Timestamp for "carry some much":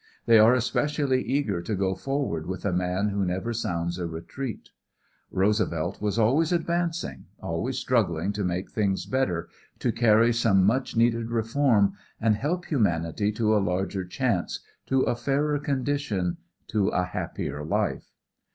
9.91-10.95